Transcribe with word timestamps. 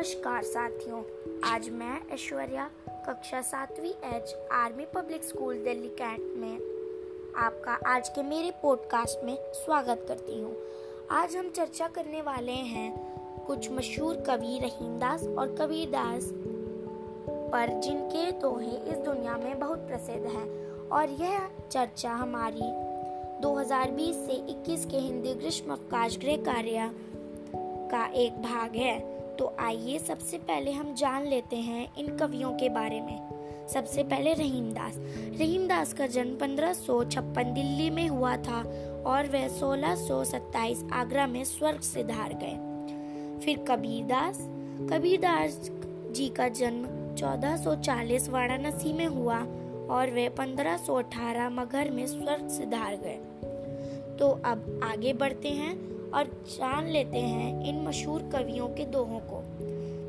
नमस्कार 0.00 0.42
साथियों। 0.42 1.02
आज 1.44 1.68
मैं 1.68 2.10
ऐश्वर्या, 2.10 2.70
कक्षा 2.88 3.40
सातवीं 3.40 3.90
H, 3.90 4.36
army 4.52 4.84
public 4.84 5.24
school, 5.24 5.54
Delhi 5.64 5.88
cantt 5.88 6.20
में 6.20 6.56
आपका 7.36 7.78
आज 7.86 8.08
के 8.08 8.22
मेरे 8.22 8.50
पॉडकास्ट 8.50 9.24
में 9.24 9.38
स्वागत 9.40 10.04
करती 10.08 10.40
हूँ। 10.40 10.56
आज 11.10 11.36
हम 11.36 11.50
चर्चा 11.50 11.88
करने 11.88 12.22
वाले 12.22 12.52
हैं 12.52 13.16
कुछ 13.46 13.70
मशहूर 13.70 14.16
कवि 14.16 14.58
रहीमदास 14.62 15.22
और 15.22 15.56
कबीरदास 15.56 16.30
पर, 17.28 17.80
जिनके 17.80 18.32
दोहे 18.32 18.90
इस 18.90 18.96
दुनिया 18.96 19.36
में 19.36 19.58
बहुत 19.58 19.78
प्रसिद्ध 19.78 20.26
हैं। 20.26 20.70
और 20.88 21.08
यह 21.08 21.48
चर्चा 21.70 22.10
हमारी 22.10 22.72
2020 23.42 24.16
से 24.16 24.32
21 24.32 24.86
के 24.86 24.96
हिंदी 24.96 25.34
ग्रीष्म 25.34 25.72
अवकाश 25.72 26.18
गृह 26.18 26.36
कार्य 26.36 26.90
का 27.90 28.06
एक 28.06 28.42
भाग 28.42 28.76
है। 28.76 29.19
तो 29.40 29.56
आइए 29.58 29.98
सबसे 29.98 30.38
पहले 30.38 30.70
हम 30.70 30.94
जान 30.94 31.26
लेते 31.26 31.56
हैं 31.56 31.96
इन 31.96 32.16
कवियों 32.16 32.52
के 32.52 32.68
बारे 32.68 33.00
में। 33.00 33.68
सबसे 33.68 34.02
पहले 34.02 34.34
रहीमदास 34.34 34.96
रहीमदास 35.38 35.92
का 35.92 36.06
जन्म 36.06 36.36
1556 36.36 37.44
दिल्ली 37.44 37.90
में 37.90 38.08
हुआ 38.08 38.36
था 38.36 38.58
और 39.06 39.26
वह 39.26 39.48
1627 39.48 40.84
आगरा 40.92 41.26
में 41.26 41.44
स्वर्ग 41.44 41.80
से 41.80 42.04
धार 42.04 42.32
गए। 42.42 42.54
फिर 43.44 43.64
कबीरदास 43.68 44.38
कबीरदास 44.92 45.70
जी 46.10 46.28
का 46.28 46.48
जन्म 46.48 47.14
1440 47.14 48.28
वाराणसी 48.28 48.92
में 48.92 49.06
हुआ 49.06 49.38
और 49.90 50.10
वे 50.10 50.28
1518 50.28 51.50
मगहर 51.50 51.90
में 51.90 52.06
स्वर्ग 52.06 52.48
से 52.48 52.66
धार 52.66 52.96
गए। 52.96 53.18
तो 54.16 54.30
अब 54.44 54.80
आगे 54.84 55.12
बढ़ते 55.12 55.48
हैं 55.48 55.99
और 56.14 56.24
जान 56.24 56.86
लेते 56.86 57.18
हैं 57.18 57.64
इन 57.64 57.88
मशहूर 57.88 58.22
कवियों 58.22 58.68
के 58.68 58.84
दोहों 58.84 59.20
को। 59.20 59.42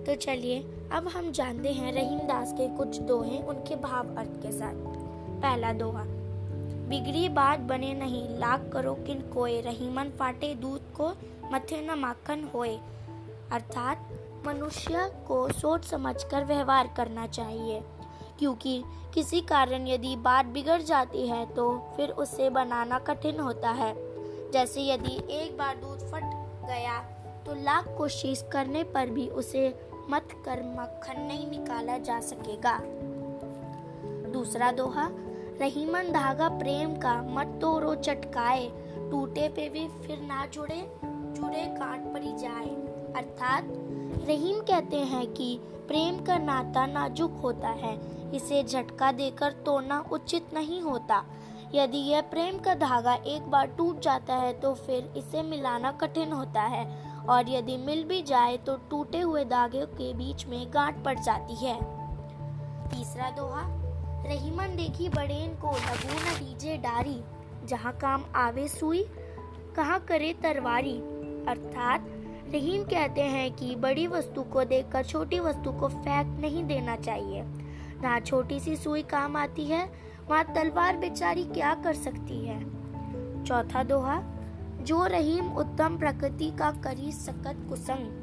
तो 0.06 0.16
चलिए, 0.16 0.59
अब 0.92 1.08
हम 1.08 1.31
जानते 1.31 1.70
हैं 1.70 1.94
रहीम 1.94 2.20
दास 2.20 2.53
के 2.53 2.78
कुछ 2.78 3.00
दोहे 3.00 3.39
उनके 3.39 3.75
भाव 3.75 4.16
अर्थ 4.16 4.30
के 4.30 4.52
साथ। 4.52 4.73
पहला 5.42 5.73
दोहा, 5.73 6.03
बिगड़ी 6.90 7.30
बात 7.30 7.59
बने 7.59 7.94
नहीं, 7.94 8.38
लाख 8.38 8.70
करो 8.73 8.94
किन 8.94 9.22
कोय 9.22 9.62
रहीमन 9.62 10.09
फाटे 10.09 10.56
दूध 10.56 10.81
को 10.81 11.09
मथे 11.53 11.88
न 11.88 12.00
माखन 12.00 12.50
होए। 12.56 12.80
अर्थात, 13.52 14.09
मनुष्य 14.47 15.12
को 15.28 15.52
सोच 15.52 15.86
समझकर 15.86 16.45
व्यवहार 16.45 16.94
करना 16.97 17.28
चाहिए, 17.28 17.81
क्योंकि 18.40 18.84
किसी 19.14 19.42
कारण 19.42 19.88
यदि 19.88 20.16
बात 20.16 20.45
बिगड़ 20.45 20.81
जाती 20.81 21.28
है 21.28 21.45
तो 21.45 21.94
फिर 21.97 22.09
उसे 22.09 22.50
बनाना 22.50 23.00
कठिन 23.00 23.40
होता 23.40 23.72
है। 23.72 24.11
जैसे 24.53 24.81
यदि 24.81 25.33
एक 25.33 25.57
बार 25.57 25.75
दूध 25.75 25.99
फट 25.99 26.23
गया 26.67 27.02
तो 27.45 27.53
लाख 27.63 27.88
कोशिश 27.97 28.45
करने 28.52 28.83
पर 28.83 29.09
भी 29.09 29.27
उसे 29.27 29.88
मत 30.09 30.27
कर 30.45 30.59
मक्खन 30.63 31.21
नहीं 31.21 31.52
निकाला 31.52 31.97
जा 31.97 32.19
सकेगा। 32.19 32.81
दूसरा 34.31 34.72
दोहा, 34.72 35.09
रहीमन 35.61 36.11
धागा 36.11 36.49
प्रेम 36.49 36.95
का 36.95 37.22
मत 37.22 37.57
तोड़ो, 37.61 37.95
चटकाए, 37.95 38.72
टूटे 39.11 39.49
पे 39.49 39.69
भी 39.69 39.88
फिर 39.88 40.19
ना 40.19 40.45
जुड़े 40.45 40.91
जुड़े 41.05 41.66
काट 41.66 42.13
पड़ी 42.13 42.38
जाए। 42.38 42.69
अर्थात, 43.16 43.63
रहीम 44.27 44.59
कहते 44.59 44.97
हैं 44.97 45.27
कि 45.27 45.59
प्रेम 45.63 46.25
का 46.25 46.38
नाता 46.38 46.85
नाजुक 46.85 47.31
होता 47.31 47.67
है। 47.67 47.99
इसे 48.35 48.63
झटका 48.63 49.11
देकर 49.11 49.52
तोड़ना 49.52 50.05
उचित 50.11 50.53
नहीं 50.53 50.81
होता। 50.81 51.25
यदि 51.75 51.97
यह 51.97 52.22
प्रेम 52.22 52.58
का 52.58 52.73
धागा 52.75 53.14
एक 53.14 53.41
बार 53.41 53.67
टूट 53.67 54.00
जाता 54.00 54.36
है 54.36 54.53
तो 54.53 54.73
फिर 54.73 55.14
इसे 55.17 55.41
मिलाना 55.41 55.91
कठिन 55.91 56.31
होता 56.31 56.61
है, 56.61 56.86
और 57.30 57.50
यदि 57.50 57.78
मिल 57.78 58.03
भी 58.03 58.22
जाए 58.22 58.58
तो 58.58 58.75
टूटे 58.89 59.19
हुए 59.19 59.45
धागे 59.45 59.86
के 59.86 60.13
बीच 60.13 60.46
में 60.46 60.66
गांठ 60.73 61.03
पड़ 61.03 61.19
जाती 61.19 61.56
है। 61.66 61.75
तीसरा 62.90 63.29
दोहा, 63.29 63.63
रहीमन 64.25 64.75
देखी 64.75 65.09
बड़ेन 65.09 65.50
को 65.56 65.72
लगू 65.72 66.19
न 66.19 66.34
दीजे 66.35 66.78
डारी, 66.78 67.22
जहाँ 67.66 67.94
काम 67.94 68.25
आवे 68.35 68.67
सुई, 68.67 69.03
कहा 69.75 69.97
करे 69.97 70.34
तरवारी। 70.34 70.97
अर्थात, 71.47 72.06
रहीम 72.53 72.84
कहते 72.84 73.22
हैं 73.22 73.51
कि 73.51 73.75
बड़ी 73.75 74.07
वस्तु 74.07 74.44
को 74.44 74.63
देखकर 74.63 75.06
छोटी 75.06 75.40
वस्तु 75.40 75.72
को 75.72 75.88
फेंक 75.88 76.40
नहीं 76.41 76.63
देना 76.63 76.96
चाहिए। 76.96 77.44
ना 78.01 78.19
छोटी 78.19 78.59
सी 78.59 78.75
सुई 78.75 79.01
काम 79.03 79.38
आती 79.38 79.66
है 79.66 80.10
वहाँ 80.30 80.54
तलवार 80.56 80.98
बेचारी 80.98 81.44
क्या 81.44 81.76
कर 81.76 81.94
सकती 81.94 82.46
है? 82.46 82.82
चौथा 83.46 83.84
दोहा, 83.84 84.24
जो 84.82 85.06
रहीम 85.06 85.54
उत्तम 85.54 85.98
प्रकृति 85.98 86.52
का 86.52 86.72
करी 86.72 87.12
सकत 87.12 87.66
कुसंग, 87.70 88.22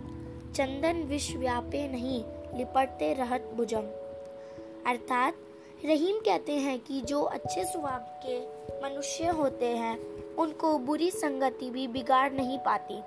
चंदन 0.55 1.03
विश्व 1.07 1.39
व्यापे 1.39 1.89
नहीं, 1.89 2.25
लिपटते 2.59 3.15
रहत 3.15 3.53
भुजंग। 3.57 3.89
अर्थात, 4.87 5.35
रहीम 5.85 6.17
कहते 6.17 6.53
हैं 6.53 6.81
कि 6.81 7.01
जो 7.01 7.23
अच्छे 7.23 7.65
स्वभाव 7.65 7.99
के 7.99 8.41
मनुष्य 8.85 9.27
होते 9.27 9.67
हैं, 9.67 9.99
उनको 10.35 10.79
बुरी 10.79 11.11
संगति 11.11 11.71
भी 11.71 11.89
बिगाड़ 11.89 12.33
नहीं 12.33 12.59
पाती। 12.59 13.03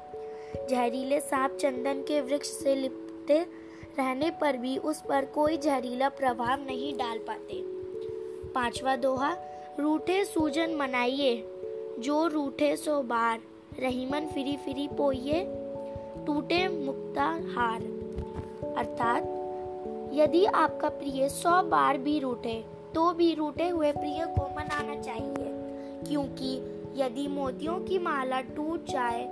जहरीले 0.70 1.20
सांप 1.20 1.52
चंदन 1.52 2.02
के 2.02 2.22
वृक्ष 2.22 2.48
से 2.48 2.76
लिपटे 2.76 3.42
रहने 4.00 4.32
पर 4.32 4.58
भी 4.58 4.78
उस 4.78 5.02
पर 5.02 5.26
कोई 5.26 5.58
जहरीला 5.58 6.10
प्रभाव 6.10 6.66
नहीं 6.66 6.98
डाल 6.98 7.18
पाते। 7.18 7.81
पांचवा 8.56 8.96
दोहा, 8.96 9.34
रूठे 9.80 10.24
सूजन 10.26 10.76
मनाइए, 10.76 11.36
जो 12.00 12.28
रूठे 12.28 12.76
सो 12.78 13.02
बार, 13.02 13.40
रहीमन 13.80 14.26
फिरी 14.28 14.56
फिरी 14.58 14.88
पोइए, 14.88 15.44
टूटे 16.26 16.68
मुक्ता 16.86 17.24
हार। 17.56 17.82
अर्थात, 18.78 19.24
यदि 20.14 20.46
आपका 20.46 20.90
प्रिय 20.90 21.30
सौ 21.30 21.62
बार 21.64 21.98
भी 21.98 22.20
रूठे 22.20 22.64
तो 22.96 23.12
भी 23.14 23.34
रूठे 23.34 23.68
हुए 23.70 23.92
प्रिय 23.92 24.26
को 24.30 24.46
मनाना 24.56 25.02
चाहिए, 25.02 25.52
क्योंकि 26.10 26.56
यदि 26.96 27.28
मोतियों 27.28 27.80
की 27.80 28.00
माला 28.00 28.42
टूट 28.42 28.86
जाए 28.86 29.24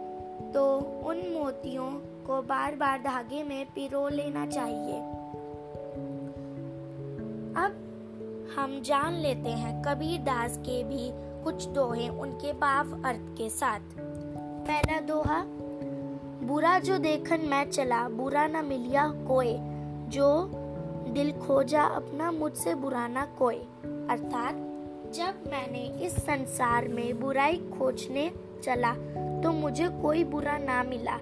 तो 0.53 0.65
उन 1.05 1.17
मोतियों 1.33 1.89
को 2.27 2.41
बार 2.41 2.75
बार 2.75 2.99
धागे 2.99 3.43
में 3.43 3.65
पिरो 3.65 4.07
लेना 4.09 4.45
चाहिए। 4.45 4.99
अब 7.55 7.85
हम 8.59 8.81
जान 8.81 9.13
लेते 9.13 9.49
हैं 9.49 9.81
कबीर 9.81 10.19
दास 10.19 10.57
के 10.57 10.83
भी 10.83 11.11
कुछ 11.43 11.65
दोहे 11.65 12.09
उनके 12.09 12.53
भाव 12.53 13.03
अर्थ 13.05 13.37
के 13.37 13.49
साथ। 13.49 13.79
पहला 14.67 14.99
दोहा, 14.99 15.43
बुरा 16.43 16.79
जो 16.79 16.97
देखन 16.97 17.41
मैं 17.41 17.71
चला, 17.71 18.09
बुरा 18.09 18.47
न 18.47 18.65
मिलिया 18.65 19.07
कोई 19.27 19.55
जो 20.09 20.51
दिल 21.07 21.31
खोजा 21.31 21.83
अपना 21.83 22.31
मुझसे 22.31 22.75
बुरा 22.75 23.07
ना 23.07 23.25
कोई 23.25 23.57
अर्थात, 24.09 24.55
जब 25.13 25.49
मैंने 25.51 26.05
इस 26.05 26.13
संसार 26.13 26.87
में 26.87 27.19
बुराई 27.19 27.57
खोजने 27.57 28.31
चला 28.63 28.93
तो 29.41 29.51
मुझे 29.51 29.87
कोई 29.87 30.23
बुरा 30.23 30.57
ना 30.57 30.83
मिला। 30.83 31.17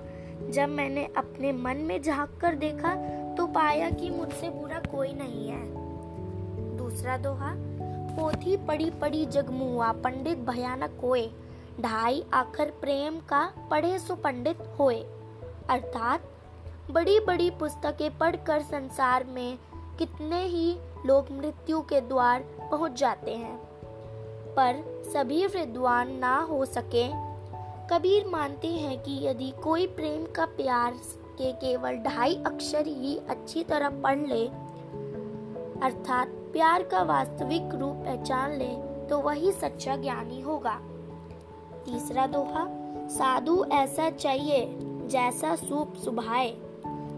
जब 0.50 0.70
मैंने 0.70 1.10
अपने 1.18 1.52
मन 1.52 1.78
में 1.78 2.02
झाँक 2.02 2.38
कर 2.42 2.56
देखा 2.56 2.96
तो 3.36 3.48
पाया 3.48 3.90
कि 3.90 4.10
मुझसे 4.10 4.50
बुरा 4.50 4.80
कोई 4.80 5.14
नहीं 5.14 5.50
है। 5.50 5.87
दूसरा 6.98 7.18
दोहा, 7.18 7.54
पोथी 8.16 8.58
पड़ी 8.58 8.90
पड़ी 8.90 9.26
जगमुआ, 9.26 9.92
पंडित 9.92 10.38
भयानक 10.38 11.00
होए। 11.04 11.30
ढाई 11.82 12.26
आखर 12.34 12.74
प्रेम 12.82 13.18
का 13.18 13.54
पढ़े 13.72 14.00
सो 14.00 14.16
पंडित 14.16 14.58
होए। 14.80 15.04
अर्थात, 15.70 16.22
बड़ी 16.92 17.20
बड़ी 17.20 17.50
पुस्तकें 17.50 18.18
पढ़कर 18.18 18.62
संसार 18.62 19.24
में 19.24 19.58
कितने 20.00 20.44
ही 20.44 20.78
लोग 21.06 21.26
मृत्यु 21.32 21.82
के 21.82 22.02
द्वार 22.02 22.40
पहुँच 22.72 22.92
जाते 22.92 23.32
हैं। 23.32 23.58
पर 24.56 25.04
सभी 25.14 25.48
विद्वान 25.48 26.12
ना 26.12 26.40
हो 26.40 26.66
सके। 26.66 27.08
कबीर 27.88 28.28
मानते 28.28 28.68
हैं 28.68 29.04
कि 29.04 29.28
यदि 29.28 29.54
कोई 29.64 29.88
प्रेम 29.88 30.26
का 30.26 30.46
प्यार 30.46 30.92
के 31.38 31.52
केवल 31.52 31.92
ढाई 31.92 32.44
अक्षर 32.46 32.88
ही 32.88 33.18
अच्छी 33.18 33.64
तरह 33.64 33.90
पढ़ 33.90 34.18
ले, 34.18 34.48
अर्थात 35.84 36.44
प्यार 36.58 36.84
का 36.84 37.04
वास्तविक 37.04 37.70
रूप 37.76 37.96
पहचान 37.96 38.52
ले 38.52 38.76
तो 39.08 39.20
वही 39.20 39.52
सच्चा 39.52 39.96
ज्ञानी 39.96 40.42
होगा। 40.42 40.80
तीसरा 41.86 42.28
दोहा, 42.28 42.68
साधु 43.08 43.66
ऐसा 43.72 44.10
चाहिए 44.10 44.76
जैसा 45.08 45.56
सूप 45.56 45.96
सुभाए। 45.96 46.58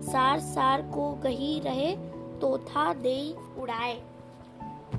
सार 0.02 0.40
सार 0.40 0.82
को 0.82 1.14
गही 1.14 1.60
रहे 1.60 1.96
तो 2.40 2.58
था 2.58 2.94
दे 2.94 3.36
उड़ाए। 3.60 4.02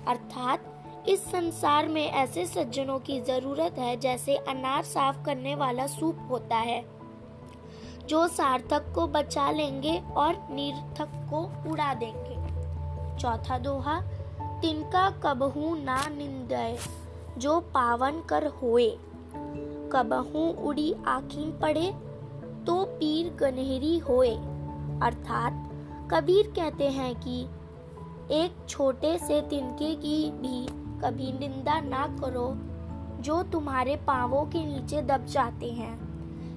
अर्थात, 0.08 0.84
इस 1.08 1.24
संसार 1.24 1.88
में 1.88 2.06
ऐसे 2.06 2.46
सज्जनों 2.46 2.98
की 2.98 3.20
ज़रूरत 3.20 3.78
है 3.78 3.96
जैसे 3.96 4.36
अनार 4.36 4.82
साफ़ 4.82 5.24
करने 5.24 5.54
वाला 5.54 5.86
सूप 5.86 6.18
होता 6.30 6.56
है। 6.56 6.84
जो 8.06 8.28
सार्थक 8.28 8.92
को 8.94 9.06
बचा 9.06 9.50
लेंगे 9.50 10.02
और 10.16 10.48
निर्थक 10.50 11.08
को 11.34 11.70
उड़ा 11.70 11.94
देंगे। 11.94 12.40
चौथा 13.18 13.58
दोहा 13.58 14.02
तिनका 14.62 15.08
कबहू 15.22 15.74
ना 15.76 15.96
निंदय, 16.08 16.78
जो 17.38 17.60
पावन 17.74 18.20
कर 18.28 18.46
होए। 18.46 18.88
कबहू 19.92 20.42
उड़ी 20.68 20.92
आखिन 21.06 21.50
पड़े 21.52 21.86
तो 22.66 22.84
पीर 22.98 23.32
गनहरी 23.34 23.98
होए। 23.98 24.34
अर्थात 25.02 25.52
कबीर 26.10 26.52
कहते 26.56 26.88
हैं 26.88 27.14
कि 27.20 27.40
एक 28.34 28.56
छोटे 28.68 29.16
से 29.18 29.40
तिनके 29.40 29.94
की 29.94 30.30
भी 30.30 30.66
कभी 31.00 31.32
निंदा 31.32 31.80
ना 31.80 32.06
करो, 32.20 32.52
जो 33.22 33.42
तुम्हारे 33.42 33.96
पांवों 33.96 34.44
के 34.44 34.64
नीचे 34.66 35.02
दब 35.02 35.24
जाते 35.26 35.70
हैं। 35.70 35.94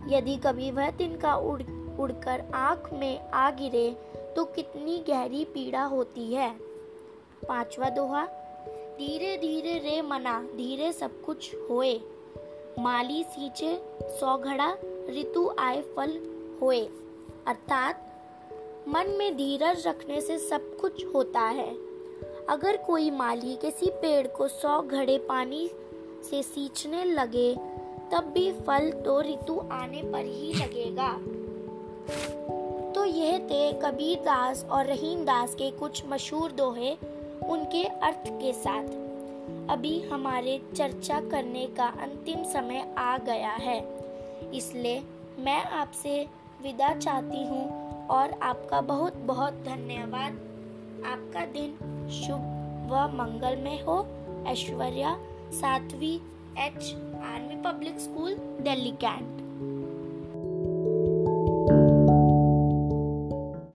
यदि 0.10 0.36
कभी 0.36 0.72
वह 0.72 0.90
तिनका 0.92 1.36
उड़, 1.36 1.62
उड़कर 2.00 2.44
आँख 2.54 2.90
में 2.94 3.30
आ 3.30 3.50
गिरे 3.52 3.90
तो 4.36 4.46
कितनी 4.46 5.04
गहरी 5.08 5.44
पीड़ा 5.46 5.84
होती 5.84 6.34
है। 6.34 6.73
पांचवा 7.44 7.90
दोहा, 7.90 8.26
धीरे 8.98 9.38
धीरे 9.38 9.78
रे 9.78 10.02
मना, 10.02 10.42
धीरे 10.42 10.94
सब 10.94 11.22
कुछ 11.22 11.56
होए। 11.70 12.00
माली 12.80 13.24
सींचे 13.24 13.82
सौ 14.02 14.38
घड़ा, 14.38 14.78
ऋतु 15.10 15.56
आए 15.60 15.82
फल 15.82 16.10
होए। 16.62 16.86
अर्थात, 17.48 18.10
मन 18.88 19.08
में 19.08 19.38
धीरज 19.38 19.88
रखने 19.88 20.22
से 20.22 20.40
सब 20.40 20.78
कुछ 20.78 21.06
होता 21.06 21.40
है। 21.40 21.76
अगर 22.50 22.78
कोई 22.78 23.12
माली 23.12 23.56
किसी 23.56 23.90
पेड़ 23.90 24.28
को 24.28 24.48
सौ 24.48 24.82
घड़े 24.82 25.18
पानी 25.18 25.70
से 26.30 26.44
सींचने 26.44 27.06
लगे, 27.06 27.56
तब 28.12 28.32
भी 28.34 28.52
फल 28.52 28.92
तो 28.92 29.22
ऋतु 29.22 29.64
आने 29.72 30.02
पर 30.12 30.26
ही 30.26 30.54
लगेगा। 30.54 31.20
तो 32.92 33.06
यह 33.06 33.40
थे 33.40 33.74
कबीर 33.74 34.20
दास 34.20 34.66
और 34.72 34.86
रहीम 34.86 35.24
दास 35.24 35.56
के 35.56 35.72
कुछ 35.72 36.04
मशहूर 36.06 36.52
दोहे। 36.52 36.98
उनके 37.46 37.84
अर्थ 37.84 38.28
के 38.34 38.54
साथ। 38.54 38.88
अभी 39.72 40.00
हमारे 40.02 40.60
चर्चा 40.76 41.20
करने 41.22 41.66
का 41.78 41.86
अंतिम 42.02 42.44
समय 42.44 42.86
आ 42.98 43.18
गया 43.20 43.52
है, 43.52 43.80
इसलिए 44.54 45.02
मैं 45.40 45.64
आपसे 45.74 46.16
विदा 46.64 46.94
चाहती 46.96 47.44
हूँ 47.46 48.08
और 48.08 48.40
आपका 48.44 48.82
बहुत 48.84 49.16
बहुत 49.26 49.54
धन्यवाद। 49.66 50.34
आपका 51.08 51.46
दिन 51.54 51.76
शुभ 52.14 52.52
व 52.92 53.08
मंगलमय 53.14 53.84
हो। 53.88 54.06
ऐश्वर्या 54.48 55.16
सातवीं 55.54 56.16
H 56.60 56.94
army 57.26 57.62
public 57.62 58.00
school, 58.00 58.36
Delhi 58.62 58.92
cantt. 59.02 59.43